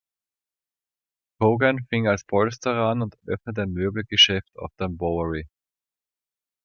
[1.39, 5.47] Coogan fing als Polsterer an und öffnete ein Möbelgeschäft auf der Bowery.